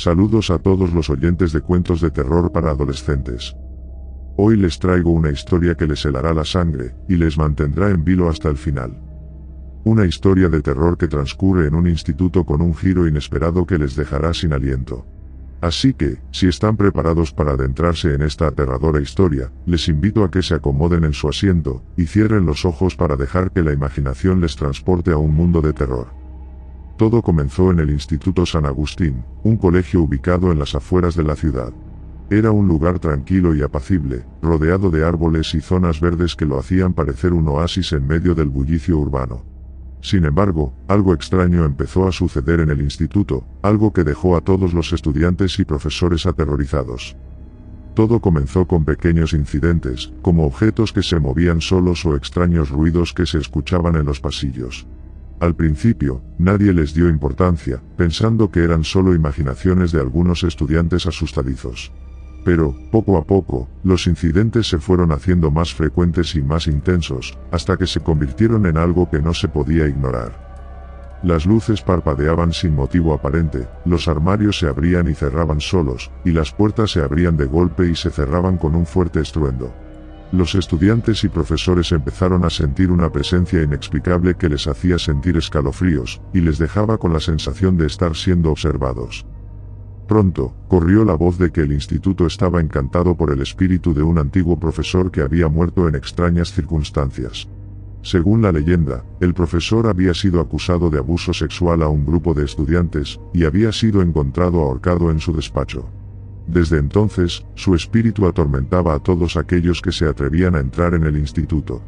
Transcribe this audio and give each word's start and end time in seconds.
Saludos 0.00 0.50
a 0.50 0.58
todos 0.58 0.94
los 0.94 1.10
oyentes 1.10 1.52
de 1.52 1.60
cuentos 1.60 2.00
de 2.00 2.10
terror 2.10 2.50
para 2.50 2.70
adolescentes. 2.70 3.54
Hoy 4.38 4.56
les 4.56 4.78
traigo 4.78 5.10
una 5.10 5.30
historia 5.30 5.74
que 5.74 5.86
les 5.86 6.02
helará 6.06 6.32
la 6.32 6.46
sangre, 6.46 6.94
y 7.06 7.16
les 7.16 7.36
mantendrá 7.36 7.90
en 7.90 8.02
vilo 8.02 8.30
hasta 8.30 8.48
el 8.48 8.56
final. 8.56 8.98
Una 9.84 10.06
historia 10.06 10.48
de 10.48 10.62
terror 10.62 10.96
que 10.96 11.06
transcurre 11.06 11.66
en 11.66 11.74
un 11.74 11.86
instituto 11.86 12.46
con 12.46 12.62
un 12.62 12.74
giro 12.74 13.06
inesperado 13.06 13.66
que 13.66 13.76
les 13.76 13.94
dejará 13.94 14.32
sin 14.32 14.54
aliento. 14.54 15.04
Así 15.60 15.92
que, 15.92 16.16
si 16.30 16.48
están 16.48 16.78
preparados 16.78 17.34
para 17.34 17.52
adentrarse 17.52 18.14
en 18.14 18.22
esta 18.22 18.46
aterradora 18.46 19.02
historia, 19.02 19.52
les 19.66 19.86
invito 19.86 20.24
a 20.24 20.30
que 20.30 20.40
se 20.40 20.54
acomoden 20.54 21.04
en 21.04 21.12
su 21.12 21.28
asiento, 21.28 21.82
y 21.98 22.06
cierren 22.06 22.46
los 22.46 22.64
ojos 22.64 22.96
para 22.96 23.16
dejar 23.16 23.50
que 23.50 23.62
la 23.62 23.74
imaginación 23.74 24.40
les 24.40 24.56
transporte 24.56 25.10
a 25.10 25.18
un 25.18 25.34
mundo 25.34 25.60
de 25.60 25.74
terror. 25.74 26.19
Todo 27.00 27.22
comenzó 27.22 27.70
en 27.70 27.78
el 27.78 27.88
Instituto 27.88 28.44
San 28.44 28.66
Agustín, 28.66 29.24
un 29.42 29.56
colegio 29.56 30.02
ubicado 30.02 30.52
en 30.52 30.58
las 30.58 30.74
afueras 30.74 31.16
de 31.16 31.24
la 31.24 31.34
ciudad. 31.34 31.72
Era 32.28 32.50
un 32.50 32.68
lugar 32.68 32.98
tranquilo 32.98 33.54
y 33.54 33.62
apacible, 33.62 34.26
rodeado 34.42 34.90
de 34.90 35.02
árboles 35.02 35.54
y 35.54 35.62
zonas 35.62 35.98
verdes 35.98 36.36
que 36.36 36.44
lo 36.44 36.58
hacían 36.58 36.92
parecer 36.92 37.32
un 37.32 37.48
oasis 37.48 37.94
en 37.94 38.06
medio 38.06 38.34
del 38.34 38.50
bullicio 38.50 38.98
urbano. 38.98 39.42
Sin 40.02 40.26
embargo, 40.26 40.74
algo 40.88 41.14
extraño 41.14 41.64
empezó 41.64 42.06
a 42.06 42.12
suceder 42.12 42.60
en 42.60 42.68
el 42.68 42.82
instituto, 42.82 43.46
algo 43.62 43.94
que 43.94 44.04
dejó 44.04 44.36
a 44.36 44.42
todos 44.42 44.74
los 44.74 44.92
estudiantes 44.92 45.58
y 45.58 45.64
profesores 45.64 46.26
aterrorizados. 46.26 47.16
Todo 47.94 48.20
comenzó 48.20 48.66
con 48.66 48.84
pequeños 48.84 49.32
incidentes, 49.32 50.12
como 50.20 50.44
objetos 50.44 50.92
que 50.92 51.02
se 51.02 51.18
movían 51.18 51.62
solos 51.62 52.04
o 52.04 52.14
extraños 52.14 52.68
ruidos 52.68 53.14
que 53.14 53.24
se 53.24 53.38
escuchaban 53.38 53.96
en 53.96 54.04
los 54.04 54.20
pasillos. 54.20 54.86
Al 55.40 55.56
principio, 55.56 56.20
nadie 56.38 56.74
les 56.74 56.92
dio 56.92 57.08
importancia, 57.08 57.82
pensando 57.96 58.50
que 58.50 58.62
eran 58.62 58.84
solo 58.84 59.14
imaginaciones 59.14 59.90
de 59.90 59.98
algunos 59.98 60.44
estudiantes 60.44 61.06
asustadizos. 61.06 61.92
Pero, 62.44 62.76
poco 62.92 63.16
a 63.16 63.24
poco, 63.24 63.66
los 63.82 64.06
incidentes 64.06 64.68
se 64.68 64.78
fueron 64.78 65.12
haciendo 65.12 65.50
más 65.50 65.72
frecuentes 65.72 66.34
y 66.34 66.42
más 66.42 66.66
intensos, 66.66 67.38
hasta 67.52 67.78
que 67.78 67.86
se 67.86 68.00
convirtieron 68.00 68.66
en 68.66 68.76
algo 68.76 69.08
que 69.08 69.22
no 69.22 69.32
se 69.32 69.48
podía 69.48 69.88
ignorar. 69.88 70.50
Las 71.22 71.46
luces 71.46 71.80
parpadeaban 71.80 72.52
sin 72.52 72.74
motivo 72.74 73.14
aparente, 73.14 73.66
los 73.86 74.08
armarios 74.08 74.58
se 74.58 74.68
abrían 74.68 75.08
y 75.08 75.14
cerraban 75.14 75.60
solos, 75.60 76.10
y 76.22 76.32
las 76.32 76.52
puertas 76.52 76.90
se 76.90 77.02
abrían 77.02 77.38
de 77.38 77.46
golpe 77.46 77.88
y 77.88 77.94
se 77.94 78.10
cerraban 78.10 78.58
con 78.58 78.74
un 78.74 78.84
fuerte 78.84 79.20
estruendo. 79.20 79.72
Los 80.32 80.54
estudiantes 80.54 81.24
y 81.24 81.28
profesores 81.28 81.90
empezaron 81.90 82.44
a 82.44 82.50
sentir 82.50 82.92
una 82.92 83.10
presencia 83.10 83.62
inexplicable 83.62 84.36
que 84.36 84.48
les 84.48 84.68
hacía 84.68 84.96
sentir 84.96 85.36
escalofríos, 85.36 86.22
y 86.32 86.40
les 86.40 86.56
dejaba 86.58 86.98
con 86.98 87.12
la 87.12 87.18
sensación 87.18 87.76
de 87.76 87.86
estar 87.86 88.14
siendo 88.14 88.52
observados. 88.52 89.26
Pronto, 90.06 90.54
corrió 90.68 91.04
la 91.04 91.14
voz 91.14 91.36
de 91.36 91.50
que 91.50 91.62
el 91.62 91.72
instituto 91.72 92.26
estaba 92.26 92.60
encantado 92.60 93.16
por 93.16 93.32
el 93.32 93.40
espíritu 93.42 93.92
de 93.92 94.02
un 94.02 94.18
antiguo 94.18 94.58
profesor 94.58 95.10
que 95.10 95.22
había 95.22 95.48
muerto 95.48 95.88
en 95.88 95.96
extrañas 95.96 96.52
circunstancias. 96.52 97.48
Según 98.02 98.42
la 98.42 98.52
leyenda, 98.52 99.04
el 99.20 99.34
profesor 99.34 99.88
había 99.88 100.14
sido 100.14 100.40
acusado 100.40 100.90
de 100.90 100.98
abuso 100.98 101.32
sexual 101.32 101.82
a 101.82 101.88
un 101.88 102.06
grupo 102.06 102.34
de 102.34 102.44
estudiantes, 102.44 103.20
y 103.34 103.44
había 103.44 103.72
sido 103.72 104.00
encontrado 104.00 104.60
ahorcado 104.60 105.10
en 105.10 105.18
su 105.18 105.32
despacho. 105.32 105.88
Desde 106.50 106.78
entonces, 106.78 107.44
su 107.54 107.76
espíritu 107.76 108.26
atormentaba 108.26 108.94
a 108.94 108.98
todos 108.98 109.36
aquellos 109.36 109.80
que 109.80 109.92
se 109.92 110.06
atrevían 110.06 110.56
a 110.56 110.60
entrar 110.60 110.94
en 110.94 111.04
el 111.04 111.16
instituto. 111.16 111.80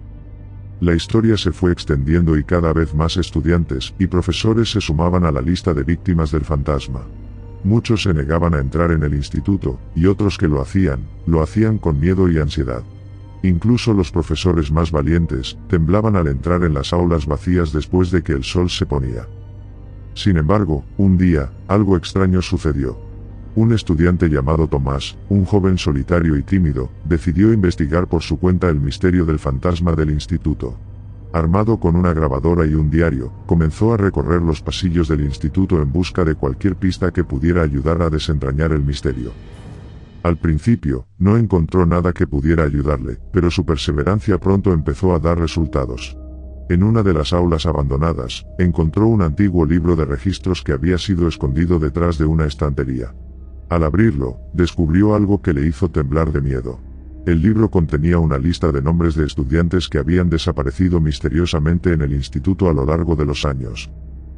La 0.80 0.94
historia 0.94 1.36
se 1.36 1.50
fue 1.50 1.72
extendiendo 1.72 2.36
y 2.36 2.44
cada 2.44 2.72
vez 2.72 2.94
más 2.94 3.16
estudiantes 3.16 3.92
y 3.98 4.06
profesores 4.06 4.70
se 4.70 4.80
sumaban 4.80 5.24
a 5.24 5.32
la 5.32 5.40
lista 5.40 5.74
de 5.74 5.82
víctimas 5.82 6.30
del 6.30 6.44
fantasma. 6.44 7.02
Muchos 7.64 8.04
se 8.04 8.14
negaban 8.14 8.54
a 8.54 8.60
entrar 8.60 8.92
en 8.92 9.02
el 9.02 9.14
instituto, 9.14 9.78
y 9.94 10.06
otros 10.06 10.38
que 10.38 10.48
lo 10.48 10.60
hacían, 10.60 11.00
lo 11.26 11.42
hacían 11.42 11.78
con 11.78 11.98
miedo 11.98 12.28
y 12.28 12.38
ansiedad. 12.38 12.82
Incluso 13.42 13.92
los 13.94 14.12
profesores 14.12 14.70
más 14.70 14.92
valientes, 14.92 15.58
temblaban 15.68 16.14
al 16.14 16.28
entrar 16.28 16.62
en 16.62 16.74
las 16.74 16.92
aulas 16.92 17.26
vacías 17.26 17.72
después 17.72 18.12
de 18.12 18.22
que 18.22 18.32
el 18.32 18.44
sol 18.44 18.70
se 18.70 18.86
ponía. 18.86 19.26
Sin 20.14 20.36
embargo, 20.36 20.84
un 20.98 21.18
día, 21.18 21.50
algo 21.66 21.96
extraño 21.96 22.42
sucedió. 22.42 23.11
Un 23.54 23.74
estudiante 23.74 24.30
llamado 24.30 24.66
Tomás, 24.66 25.18
un 25.28 25.44
joven 25.44 25.76
solitario 25.76 26.38
y 26.38 26.42
tímido, 26.42 26.90
decidió 27.04 27.52
investigar 27.52 28.08
por 28.08 28.22
su 28.22 28.38
cuenta 28.38 28.70
el 28.70 28.80
misterio 28.80 29.26
del 29.26 29.38
fantasma 29.38 29.92
del 29.92 30.10
instituto. 30.10 30.78
Armado 31.34 31.78
con 31.78 31.94
una 31.94 32.14
grabadora 32.14 32.64
y 32.64 32.72
un 32.72 32.90
diario, 32.90 33.30
comenzó 33.46 33.92
a 33.92 33.98
recorrer 33.98 34.40
los 34.40 34.62
pasillos 34.62 35.08
del 35.08 35.20
instituto 35.20 35.82
en 35.82 35.92
busca 35.92 36.24
de 36.24 36.34
cualquier 36.34 36.76
pista 36.76 37.10
que 37.10 37.24
pudiera 37.24 37.60
ayudar 37.60 38.00
a 38.00 38.08
desentrañar 38.08 38.72
el 38.72 38.82
misterio. 38.82 39.32
Al 40.22 40.38
principio, 40.38 41.06
no 41.18 41.36
encontró 41.36 41.84
nada 41.84 42.14
que 42.14 42.26
pudiera 42.26 42.64
ayudarle, 42.64 43.18
pero 43.32 43.50
su 43.50 43.66
perseverancia 43.66 44.38
pronto 44.38 44.72
empezó 44.72 45.14
a 45.14 45.18
dar 45.18 45.38
resultados. 45.38 46.16
En 46.70 46.82
una 46.82 47.02
de 47.02 47.12
las 47.12 47.34
aulas 47.34 47.66
abandonadas, 47.66 48.46
encontró 48.58 49.08
un 49.08 49.20
antiguo 49.20 49.66
libro 49.66 49.94
de 49.94 50.06
registros 50.06 50.62
que 50.62 50.72
había 50.72 50.96
sido 50.96 51.28
escondido 51.28 51.78
detrás 51.78 52.16
de 52.16 52.24
una 52.24 52.46
estantería. 52.46 53.12
Al 53.72 53.84
abrirlo, 53.84 54.36
descubrió 54.52 55.14
algo 55.14 55.40
que 55.40 55.54
le 55.54 55.66
hizo 55.66 55.90
temblar 55.90 56.30
de 56.30 56.42
miedo. 56.42 56.78
El 57.24 57.40
libro 57.40 57.70
contenía 57.70 58.18
una 58.18 58.36
lista 58.36 58.70
de 58.70 58.82
nombres 58.82 59.14
de 59.14 59.24
estudiantes 59.24 59.88
que 59.88 59.96
habían 59.96 60.28
desaparecido 60.28 61.00
misteriosamente 61.00 61.94
en 61.94 62.02
el 62.02 62.12
instituto 62.12 62.68
a 62.68 62.74
lo 62.74 62.84
largo 62.84 63.16
de 63.16 63.24
los 63.24 63.46
años. 63.46 63.90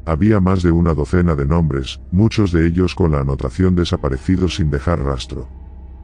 Había 0.06 0.38
más 0.38 0.62
de 0.62 0.70
una 0.70 0.94
docena 0.94 1.34
de 1.34 1.46
nombres, 1.46 2.00
muchos 2.12 2.52
de 2.52 2.64
ellos 2.64 2.94
con 2.94 3.10
la 3.10 3.22
anotación 3.22 3.74
desaparecidos 3.74 4.54
sin 4.54 4.70
dejar 4.70 5.00
rastro. 5.00 5.48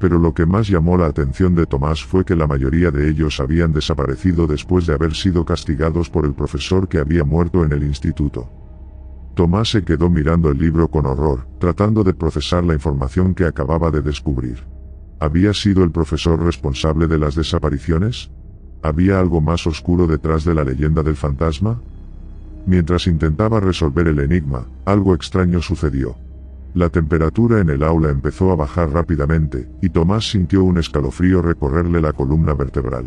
Pero 0.00 0.18
lo 0.18 0.34
que 0.34 0.44
más 0.44 0.66
llamó 0.66 0.96
la 0.96 1.06
atención 1.06 1.54
de 1.54 1.66
Tomás 1.66 2.02
fue 2.02 2.24
que 2.24 2.34
la 2.34 2.48
mayoría 2.48 2.90
de 2.90 3.08
ellos 3.08 3.38
habían 3.38 3.72
desaparecido 3.72 4.48
después 4.48 4.88
de 4.88 4.94
haber 4.94 5.14
sido 5.14 5.44
castigados 5.44 6.10
por 6.10 6.24
el 6.24 6.34
profesor 6.34 6.88
que 6.88 6.98
había 6.98 7.22
muerto 7.22 7.64
en 7.64 7.70
el 7.70 7.84
instituto. 7.84 8.59
Tomás 9.34 9.70
se 9.70 9.84
quedó 9.84 10.10
mirando 10.10 10.50
el 10.50 10.58
libro 10.58 10.88
con 10.88 11.06
horror, 11.06 11.46
tratando 11.58 12.04
de 12.04 12.14
procesar 12.14 12.64
la 12.64 12.74
información 12.74 13.34
que 13.34 13.44
acababa 13.44 13.90
de 13.90 14.02
descubrir. 14.02 14.58
¿Había 15.20 15.54
sido 15.54 15.84
el 15.84 15.90
profesor 15.90 16.42
responsable 16.42 17.06
de 17.06 17.18
las 17.18 17.34
desapariciones? 17.34 18.30
¿Había 18.82 19.20
algo 19.20 19.40
más 19.40 19.66
oscuro 19.66 20.06
detrás 20.06 20.44
de 20.44 20.54
la 20.54 20.64
leyenda 20.64 21.02
del 21.02 21.16
fantasma? 21.16 21.80
Mientras 22.66 23.06
intentaba 23.06 23.60
resolver 23.60 24.08
el 24.08 24.18
enigma, 24.18 24.66
algo 24.84 25.14
extraño 25.14 25.60
sucedió. 25.62 26.16
La 26.74 26.88
temperatura 26.88 27.60
en 27.60 27.70
el 27.70 27.82
aula 27.82 28.10
empezó 28.10 28.52
a 28.52 28.56
bajar 28.56 28.90
rápidamente, 28.90 29.68
y 29.82 29.90
Tomás 29.90 30.30
sintió 30.30 30.62
un 30.64 30.78
escalofrío 30.78 31.42
recorrerle 31.42 32.00
la 32.00 32.12
columna 32.12 32.54
vertebral. 32.54 33.06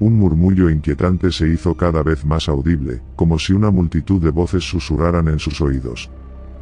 Un 0.00 0.18
murmullo 0.18 0.70
inquietante 0.70 1.30
se 1.30 1.46
hizo 1.46 1.76
cada 1.76 2.02
vez 2.02 2.24
más 2.24 2.48
audible, 2.48 3.02
como 3.16 3.38
si 3.38 3.52
una 3.52 3.70
multitud 3.70 4.18
de 4.18 4.30
voces 4.30 4.64
susurraran 4.64 5.28
en 5.28 5.38
sus 5.38 5.60
oídos. 5.60 6.10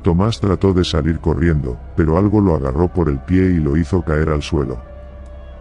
Tomás 0.03 0.41
trató 0.41 0.75
de 0.75 0.85
salir 0.85 1.21
corriendo, 1.21 1.79
pero 1.97 2.19
algo 2.19 2.41
lo 2.41 2.57
agarró 2.57 2.93
por 2.93 3.09
el 3.09 3.21
pie 3.21 3.45
y 3.53 3.61
lo 3.61 3.77
hizo 3.77 4.03
caer 4.03 4.31
al 4.31 4.43
suelo. 4.43 4.81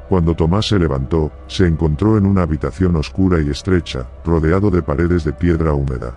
Cuando 0.10 0.36
Tomás 0.36 0.68
se 0.68 0.80
levantó, 0.80 1.32
se 1.46 1.68
encontró 1.68 2.18
en 2.18 2.26
una 2.26 2.42
habitación 2.42 2.96
oscura 2.96 3.42
y 3.42 3.50
estrecha, 3.52 4.08
rodeado 4.26 4.72
de 4.72 4.82
paredes 4.82 5.24
de 5.24 5.34
piedra 5.34 5.74
húmeda. 5.74 6.16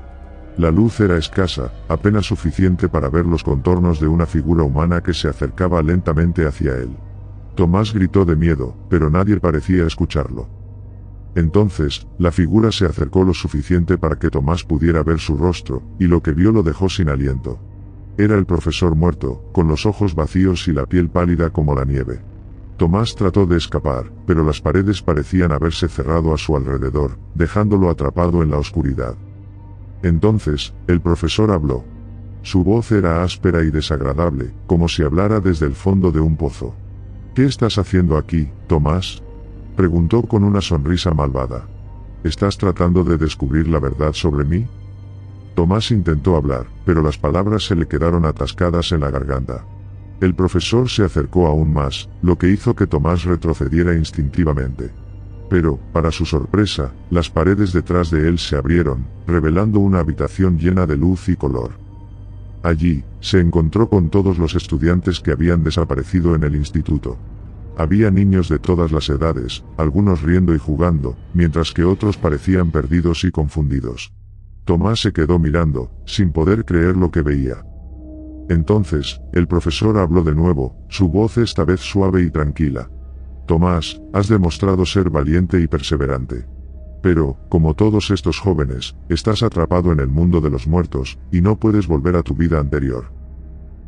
La 0.56 0.70
luz 0.70 0.98
era 1.00 1.18
escasa, 1.18 1.70
apenas 1.88 2.24
suficiente 2.24 2.88
para 2.88 3.10
ver 3.10 3.26
los 3.26 3.44
contornos 3.44 4.00
de 4.00 4.08
una 4.08 4.24
figura 4.24 4.62
humana 4.62 5.02
que 5.02 5.12
se 5.12 5.28
acercaba 5.28 5.82
lentamente 5.82 6.46
hacia 6.46 6.74
él. 6.76 6.96
Tomás 7.54 7.92
gritó 7.92 8.24
de 8.24 8.36
miedo, 8.36 8.74
pero 8.88 9.10
nadie 9.10 9.38
parecía 9.38 9.86
escucharlo. 9.86 10.59
Entonces, 11.34 12.06
la 12.18 12.32
figura 12.32 12.72
se 12.72 12.86
acercó 12.86 13.24
lo 13.24 13.34
suficiente 13.34 13.98
para 13.98 14.18
que 14.18 14.30
Tomás 14.30 14.64
pudiera 14.64 15.02
ver 15.02 15.20
su 15.20 15.36
rostro, 15.36 15.82
y 15.98 16.06
lo 16.06 16.22
que 16.22 16.32
vio 16.32 16.50
lo 16.50 16.62
dejó 16.62 16.88
sin 16.88 17.08
aliento. 17.08 17.58
Era 18.18 18.36
el 18.36 18.46
profesor 18.46 18.96
muerto, 18.96 19.44
con 19.52 19.68
los 19.68 19.86
ojos 19.86 20.14
vacíos 20.14 20.66
y 20.68 20.72
la 20.72 20.86
piel 20.86 21.08
pálida 21.08 21.50
como 21.50 21.74
la 21.74 21.84
nieve. 21.84 22.20
Tomás 22.76 23.14
trató 23.14 23.46
de 23.46 23.58
escapar, 23.58 24.10
pero 24.26 24.42
las 24.42 24.60
paredes 24.60 25.02
parecían 25.02 25.52
haberse 25.52 25.88
cerrado 25.88 26.34
a 26.34 26.38
su 26.38 26.56
alrededor, 26.56 27.18
dejándolo 27.34 27.90
atrapado 27.90 28.42
en 28.42 28.50
la 28.50 28.58
oscuridad. 28.58 29.14
Entonces, 30.02 30.74
el 30.86 31.00
profesor 31.00 31.50
habló. 31.50 31.84
Su 32.42 32.64
voz 32.64 32.90
era 32.90 33.22
áspera 33.22 33.62
y 33.62 33.70
desagradable, 33.70 34.54
como 34.66 34.88
si 34.88 35.02
hablara 35.02 35.40
desde 35.40 35.66
el 35.66 35.74
fondo 35.74 36.10
de 36.10 36.20
un 36.20 36.36
pozo. 36.36 36.74
¿Qué 37.34 37.44
estás 37.44 37.76
haciendo 37.76 38.16
aquí, 38.16 38.50
Tomás? 38.66 39.22
Preguntó 39.80 40.20
con 40.20 40.44
una 40.44 40.60
sonrisa 40.60 41.14
malvada. 41.14 41.66
¿Estás 42.22 42.58
tratando 42.58 43.02
de 43.02 43.16
descubrir 43.16 43.66
la 43.66 43.80
verdad 43.80 44.12
sobre 44.12 44.44
mí? 44.44 44.66
Tomás 45.54 45.90
intentó 45.90 46.36
hablar, 46.36 46.66
pero 46.84 47.00
las 47.00 47.16
palabras 47.16 47.64
se 47.64 47.74
le 47.74 47.88
quedaron 47.88 48.26
atascadas 48.26 48.92
en 48.92 49.00
la 49.00 49.10
garganta. 49.10 49.64
El 50.20 50.34
profesor 50.34 50.90
se 50.90 51.02
acercó 51.02 51.46
aún 51.46 51.72
más, 51.72 52.10
lo 52.20 52.36
que 52.36 52.50
hizo 52.50 52.76
que 52.76 52.86
Tomás 52.86 53.24
retrocediera 53.24 53.94
instintivamente. 53.94 54.90
Pero, 55.48 55.78
para 55.94 56.10
su 56.10 56.26
sorpresa, 56.26 56.92
las 57.08 57.30
paredes 57.30 57.72
detrás 57.72 58.10
de 58.10 58.28
él 58.28 58.38
se 58.38 58.56
abrieron, 58.56 59.06
revelando 59.26 59.80
una 59.80 60.00
habitación 60.00 60.58
llena 60.58 60.84
de 60.84 60.98
luz 60.98 61.26
y 61.30 61.36
color. 61.36 61.70
Allí, 62.62 63.02
se 63.20 63.40
encontró 63.40 63.88
con 63.88 64.10
todos 64.10 64.36
los 64.36 64.54
estudiantes 64.54 65.20
que 65.20 65.32
habían 65.32 65.64
desaparecido 65.64 66.34
en 66.34 66.44
el 66.44 66.54
instituto. 66.54 67.16
Había 67.76 68.10
niños 68.10 68.48
de 68.48 68.58
todas 68.58 68.92
las 68.92 69.08
edades, 69.08 69.64
algunos 69.76 70.22
riendo 70.22 70.54
y 70.54 70.58
jugando, 70.58 71.16
mientras 71.34 71.72
que 71.72 71.84
otros 71.84 72.16
parecían 72.16 72.70
perdidos 72.70 73.24
y 73.24 73.30
confundidos. 73.30 74.12
Tomás 74.64 75.00
se 75.00 75.12
quedó 75.12 75.38
mirando, 75.38 75.90
sin 76.04 76.32
poder 76.32 76.64
creer 76.64 76.96
lo 76.96 77.10
que 77.10 77.22
veía. 77.22 77.64
Entonces, 78.48 79.20
el 79.32 79.46
profesor 79.46 79.96
habló 79.96 80.22
de 80.22 80.34
nuevo, 80.34 80.76
su 80.88 81.08
voz 81.08 81.38
esta 81.38 81.64
vez 81.64 81.80
suave 81.80 82.22
y 82.22 82.30
tranquila. 82.30 82.90
Tomás, 83.46 84.00
has 84.12 84.28
demostrado 84.28 84.84
ser 84.86 85.10
valiente 85.10 85.60
y 85.60 85.66
perseverante. 85.66 86.46
Pero, 87.02 87.38
como 87.48 87.74
todos 87.74 88.10
estos 88.10 88.38
jóvenes, 88.38 88.96
estás 89.08 89.42
atrapado 89.42 89.92
en 89.92 90.00
el 90.00 90.08
mundo 90.08 90.40
de 90.40 90.50
los 90.50 90.66
muertos, 90.66 91.18
y 91.32 91.40
no 91.40 91.58
puedes 91.58 91.86
volver 91.86 92.16
a 92.16 92.22
tu 92.22 92.34
vida 92.34 92.58
anterior. 92.58 93.12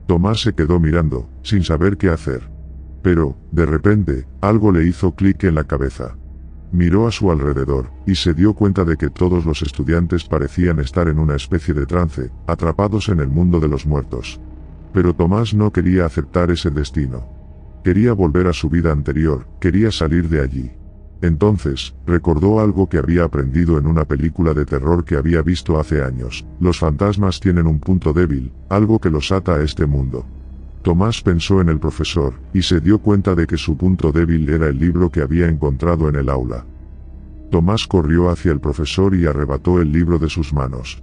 Tomás 0.07 0.41
se 0.41 0.55
quedó 0.55 0.81
mirando, 0.81 1.29
sin 1.43 1.63
saber 1.63 1.97
qué 1.97 2.09
hacer. 2.09 2.52
Pero, 3.03 3.37
de 3.51 3.67
repente, 3.67 4.27
algo 4.41 4.73
le 4.73 4.87
hizo 4.87 5.15
clic 5.15 5.45
en 5.45 5.57
la 5.57 5.65
cabeza. 5.65 6.17
Miró 6.73 7.07
a 7.07 7.13
su 7.13 7.31
alrededor, 7.31 7.91
y 8.07 8.15
se 8.15 8.33
dio 8.33 8.55
cuenta 8.55 8.85
de 8.85 8.97
que 8.97 9.11
todos 9.11 9.45
los 9.45 9.61
estudiantes 9.63 10.25
parecían 10.25 10.79
estar 10.79 11.09
en 11.09 11.19
una 11.19 11.37
especie 11.37 11.75
de 11.75 11.85
trance, 11.85 12.31
atrapados 12.47 13.09
en 13.09 13.21
el 13.21 13.29
mundo 13.29 13.61
de 13.61 13.69
los 13.69 13.87
muertos. 13.87 14.41
Pero 14.93 15.15
Tomás 15.15 15.53
no 15.53 15.73
quería 15.73 16.07
aceptar 16.07 16.51
ese 16.51 16.71
destino. 16.71 17.27
Quería 17.85 18.13
volver 18.13 18.47
a 18.47 18.53
su 18.53 18.71
vida 18.71 18.93
anterior, 18.93 19.47
quería 19.61 19.91
salir 19.91 20.29
de 20.29 20.41
allí. 20.41 20.71
Entonces, 21.21 21.95
recordó 22.07 22.61
algo 22.61 22.89
que 22.89 22.99
había 22.99 23.25
aprendido 23.25 23.79
en 23.79 23.87
una 23.87 24.05
película 24.05 24.55
de 24.55 24.65
terror 24.65 25.05
que 25.05 25.17
había 25.17 25.43
visto 25.43 25.79
hace 25.79 26.03
años. 26.03 26.45
Los 26.59 26.79
fantasmas 26.79 27.39
tienen 27.39 27.67
un 27.67 27.81
punto 27.81 28.13
débil, 28.13 28.53
algo 28.69 28.99
que 28.99 29.11
los 29.11 29.31
ata 29.31 29.55
a 29.55 29.63
este 29.63 29.87
mundo. 29.87 30.27
Tomás 30.83 31.23
pensó 31.23 31.61
en 31.61 31.69
el 31.69 31.79
profesor, 31.79 32.35
y 32.53 32.63
se 32.63 32.81
dio 32.81 32.99
cuenta 32.99 33.37
de 33.37 33.47
que 33.47 33.57
su 33.57 33.77
punto 33.77 34.11
débil 34.11 34.49
era 34.49 34.67
el 34.67 34.79
libro 34.79 35.11
que 35.11 35.23
había 35.23 35.47
encontrado 35.47 36.09
en 36.09 36.17
el 36.17 36.29
aula. 36.29 36.67
Tomás 37.53 37.87
corrió 37.87 38.31
hacia 38.31 38.51
el 38.51 38.59
profesor 38.59 39.15
y 39.15 39.27
arrebató 39.27 39.81
el 39.81 39.93
libro 39.93 40.19
de 40.19 40.29
sus 40.29 40.53
manos. 40.53 41.01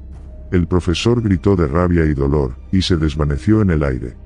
El 0.52 0.68
profesor 0.68 1.22
gritó 1.22 1.56
de 1.56 1.68
rabia 1.68 2.06
y 2.06 2.14
dolor, 2.14 2.56
y 2.74 2.82
se 2.82 2.98
desvaneció 2.98 3.62
en 3.62 3.70
el 3.70 3.84
aire. 3.84 4.18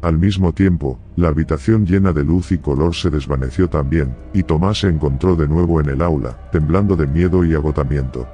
Al 0.00 0.16
mismo 0.16 0.52
tiempo, 0.52 1.00
la 1.16 1.28
habitación 1.28 1.86
llena 1.86 2.12
de 2.12 2.24
luz 2.24 2.52
y 2.52 2.58
color 2.58 2.94
se 2.94 3.10
desvaneció 3.10 3.68
también, 3.68 4.14
y 4.32 4.44
Tomás 4.44 4.78
se 4.78 4.88
encontró 4.88 5.34
de 5.34 5.48
nuevo 5.48 5.80
en 5.80 5.88
el 5.88 6.02
aula, 6.02 6.38
temblando 6.52 6.94
de 6.94 7.08
miedo 7.08 7.44
y 7.44 7.54
agotamiento. 7.54 8.28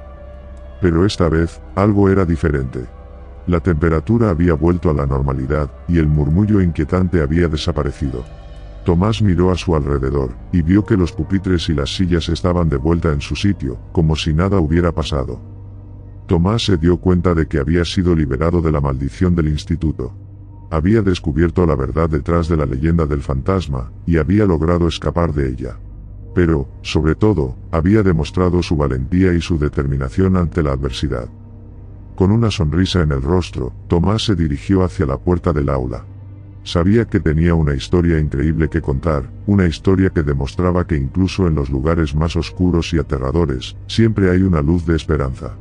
Pero 0.79 1.05
esta 1.05 1.27
vez, 1.27 1.59
algo 1.75 2.09
era 2.09 2.23
diferente. 2.23 2.96
La 3.47 3.61
temperatura 3.61 4.29
había 4.29 4.53
vuelto 4.53 4.89
a 4.89 4.93
la 4.93 5.05
normalidad, 5.05 5.71
y 5.87 5.99
el 5.99 6.07
murmullo 6.07 6.61
inquietante 6.61 7.21
había 7.21 7.47
desaparecido. 7.47 8.25
Tomás 8.83 9.21
miró 9.21 9.51
a 9.51 9.55
su 9.55 9.73
alrededor, 9.73 10.31
y 10.51 10.61
vio 10.61 10.85
que 10.85 10.97
los 10.97 11.13
pupitres 11.13 11.69
y 11.69 11.73
las 11.73 11.95
sillas 11.95 12.27
estaban 12.27 12.67
de 12.67 12.75
vuelta 12.75 13.11
en 13.13 13.21
su 13.21 13.37
sitio, 13.37 13.79
como 13.93 14.17
si 14.17 14.33
nada 14.33 14.59
hubiera 14.59 14.91
pasado. 14.91 15.41
Tomás 16.25 16.65
se 16.65 16.75
dio 16.75 16.97
cuenta 16.97 17.33
de 17.33 17.47
que 17.47 17.57
había 17.57 17.85
sido 17.85 18.13
liberado 18.13 18.61
de 18.61 18.71
la 18.71 18.81
maldición 18.81 19.33
del 19.33 19.47
instituto. 19.47 20.13
Había 20.69 21.01
descubierto 21.01 21.65
la 21.65 21.75
verdad 21.75 22.09
detrás 22.09 22.49
de 22.49 22.57
la 22.57 22.65
leyenda 22.65 23.05
del 23.05 23.21
fantasma, 23.21 23.93
y 24.05 24.17
había 24.17 24.45
logrado 24.45 24.89
escapar 24.89 25.33
de 25.33 25.49
ella. 25.49 25.79
Pero, 26.35 26.67
sobre 26.81 27.15
todo, 27.15 27.55
había 27.71 28.03
demostrado 28.03 28.61
su 28.61 28.75
valentía 28.75 29.33
y 29.33 29.39
su 29.39 29.57
determinación 29.57 30.35
ante 30.35 30.61
la 30.61 30.73
adversidad. 30.73 31.29
Con 32.17 32.31
una 32.31 32.49
sonrisa 32.49 33.03
en 33.03 33.11
el 33.11 33.21
rostro, 33.21 33.71
Tomás 33.87 34.25
se 34.25 34.35
dirigió 34.35 34.83
hacia 34.83 35.05
la 35.05 35.19
puerta 35.19 35.53
del 35.53 35.69
aula. 35.69 36.03
Sabía 36.63 37.05
que 37.05 37.19
tenía 37.19 37.53
una 37.53 37.75
historia 37.75 38.17
increíble 38.17 38.69
que 38.69 38.81
contar, 38.81 39.29
una 39.45 39.67
historia 39.67 40.09
que 40.09 40.23
demostraba 40.23 40.87
que 40.87 40.97
incluso 40.97 41.45
en 41.45 41.53
los 41.53 41.69
lugares 41.69 42.15
más 42.15 42.35
oscuros 42.35 42.91
y 42.95 42.97
aterradores, 42.97 43.77
siempre 43.85 44.31
hay 44.31 44.41
una 44.41 44.63
luz 44.63 44.83
de 44.87 44.95
esperanza. 44.95 45.53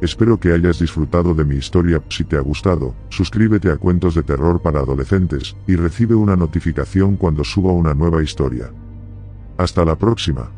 Espero 0.00 0.40
que 0.40 0.54
hayas 0.54 0.78
disfrutado 0.78 1.34
de 1.34 1.44
mi 1.44 1.56
historia, 1.56 2.02
si 2.08 2.24
te 2.24 2.36
ha 2.36 2.40
gustado, 2.40 2.94
suscríbete 3.10 3.70
a 3.70 3.76
Cuentos 3.76 4.14
de 4.14 4.22
Terror 4.22 4.62
para 4.62 4.80
Adolescentes, 4.80 5.56
y 5.66 5.76
recibe 5.76 6.14
una 6.14 6.36
notificación 6.36 7.16
cuando 7.16 7.44
suba 7.44 7.72
una 7.72 7.92
nueva 7.92 8.22
historia. 8.22 8.70
Hasta 9.58 9.84
la 9.84 9.96
próxima. 9.96 10.55